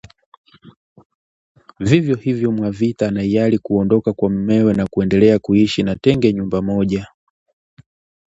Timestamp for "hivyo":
2.15-2.51